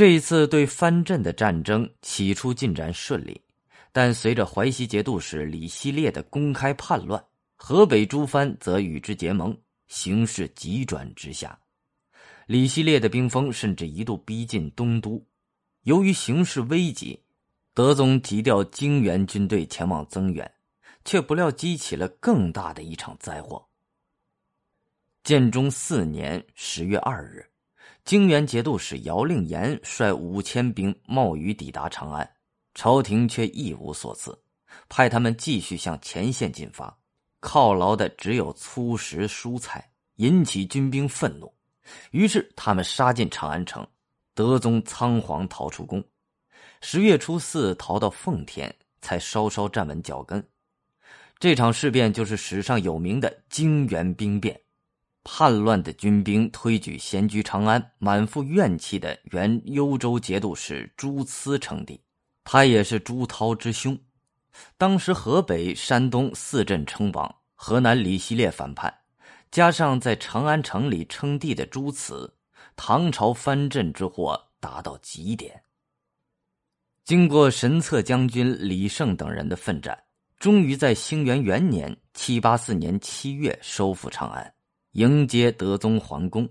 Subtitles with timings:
[0.00, 3.38] 这一次对藩镇的战争起初进展顺利，
[3.92, 7.22] 但随着淮西节度使李希烈的公开叛乱，
[7.54, 9.54] 河北诸藩则与之结盟，
[9.88, 11.60] 形势急转直下。
[12.46, 15.22] 李希烈的兵锋甚至一度逼近东都，
[15.82, 17.22] 由于形势危急，
[17.74, 20.50] 德宗急调泾原军队前往增援，
[21.04, 23.62] 却不料激起了更大的一场灾祸。
[25.24, 27.49] 建中四年十月二日。
[28.04, 32.28] 泾原节度使姚令言率五千兵冒雨抵达长安，
[32.74, 34.36] 朝廷却一无所赐，
[34.88, 36.96] 派他们继续向前线进发，
[37.40, 41.52] 犒劳的只有粗食蔬菜，引起军兵愤怒。
[42.10, 43.86] 于是他们杀进长安城，
[44.34, 46.02] 德宗仓皇逃出宫，
[46.80, 50.42] 十月初四逃到奉天，才稍稍站稳脚跟。
[51.38, 54.60] 这场事变就是史上有名的泾原兵变。
[55.32, 61.98] 叛乱的军兵推举闲居长安、满腹怨气的原幽州节度使朱慈称帝，
[62.42, 63.96] 他也是朱涛之兄。
[64.76, 68.92] 当时河北、山东四镇称王，河南李希烈反叛，
[69.52, 72.34] 加上在长安城里称帝的朱慈，
[72.74, 75.62] 唐朝藩镇之祸达到极点。
[77.04, 79.96] 经过神策将军李胜等人的奋战，
[80.40, 84.52] 终于在兴元元年（七八四年）七月收复长安。
[84.92, 86.48] 迎接德宗还宫，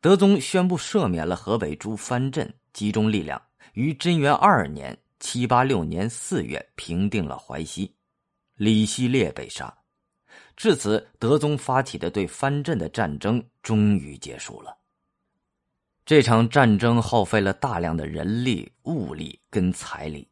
[0.00, 3.40] 德宗宣布赦免了河北诸藩镇，集中力量
[3.74, 7.94] 于贞元二年（七八六年）四月平定了淮西，
[8.56, 9.72] 李希烈被杀。
[10.56, 14.76] 至此，德宗发起的对藩镇的战争终于结束了。
[16.04, 20.28] 这场战争耗费了大量的人力、物力跟财力，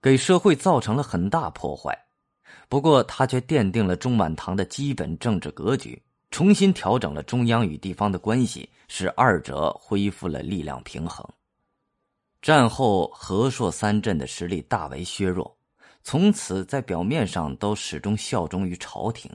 [0.00, 1.96] 给社会造成了很大破坏。
[2.70, 6.02] 不过，他却奠定了中满唐的基本政治格局。
[6.30, 11.26] 重新调整了中央与地方的关系，使二者恢复了力量平衡。
[12.40, 15.58] 战后，和硕三镇的实力大为削弱，
[16.02, 19.30] 从此在表面上都始终效忠于朝廷。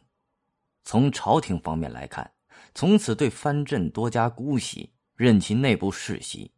[0.83, 2.31] 从朝廷方面来看，
[2.73, 6.49] 从此对藩镇多加姑息，任其内部世袭，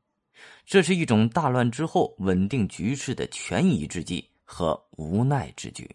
[0.66, 5.90] 这是一种大乱之后稳定局势的权宜之计和无奈之举。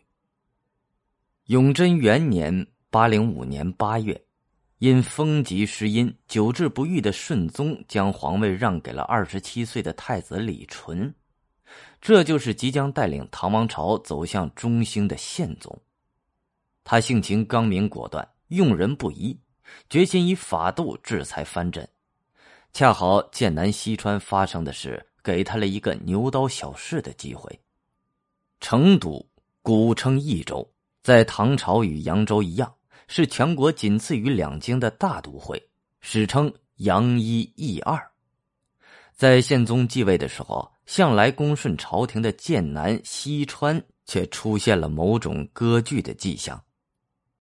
[1.45, 4.21] 永贞元年（八零五年）八月。
[4.81, 11.15] 因风疾失音、久治不愈的顺宗将皇位让给了二十七岁的太子李纯，
[12.01, 15.79] 这就是即将带领唐王朝走向中兴的宪宗。
[16.83, 19.39] 他性情刚明果断，用人不疑，
[19.91, 21.87] 决心以法度制裁藩镇。
[22.73, 27.61] 恰好剑南西川发生的事，给他了一个牛刀小试的机会。
[28.61, 29.29] 成都
[29.61, 30.67] 古称益州，
[31.03, 32.75] 在唐朝与扬州一样。
[33.13, 35.61] 是全国仅次于两京的大都会，
[36.01, 38.01] 史称杨一益二。
[39.17, 46.63] 在宪宗继位的时候，向来恭顺朝廷的剑南、西川却出现了某种割据的迹象。